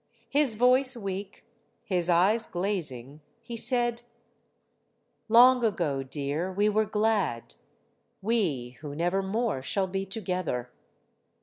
[0.31, 1.45] His voice weak,
[1.85, 4.01] his eyes glazing, he said:
[5.29, 7.53] "Long ago, dear, we were glad
[8.19, 10.71] we who never more shall be together.